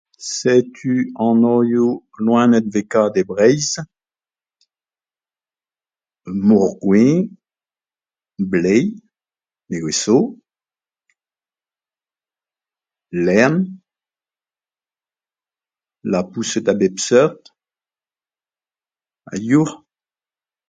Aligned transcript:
Setu 0.33 0.93
anvioù 1.29 1.89
loened 2.25 2.65
'vez 2.71 2.87
kavet 2.91 3.15
e 3.21 3.23
Breizh. 3.29 3.75
Moc'h-gouez, 6.47 7.15
bleiz, 8.51 8.89
nevez' 9.69 10.01
zo, 10.03 10.19
lern, 13.25 13.55
laboused 16.11 16.65
a 16.71 16.73
bep 16.79 16.95
seurt 17.07 17.41
ha 19.27 19.33
youc'h 19.49 19.75